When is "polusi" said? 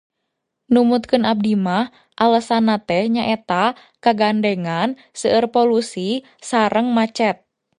5.53-6.09